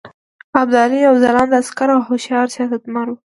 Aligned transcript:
ابدالي 0.61 0.97
یو 1.07 1.15
ځلانده 1.23 1.55
عسکر 1.61 1.89
او 1.95 2.01
هوښیار 2.07 2.47
سیاستمدار 2.55 3.07
وو. 3.09 3.17